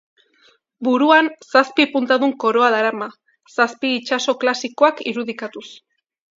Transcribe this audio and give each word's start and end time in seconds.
Buruan 0.87 1.29
zazpi 1.51 1.85
puntadun 1.91 2.33
koroa 2.45 2.71
darama, 2.77 3.11
zazpi 3.61 3.95
itsaso 4.01 4.39
klasikoak 4.47 5.07
irudikatuz. 5.15 5.67